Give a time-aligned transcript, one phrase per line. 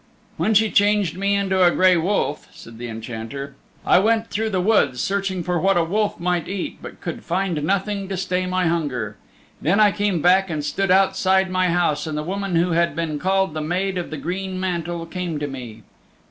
[0.35, 3.55] When she changed me into a gray wolf," said the Enchanter,
[3.85, 7.61] "I went through the woods searching for what a wolf might eat, but could find
[7.63, 9.17] nothing to stay my hunger.
[9.61, 13.19] Then I came back and stood outside my house and the woman who had been
[13.19, 15.83] called the Maid of the Green Mantle came to me.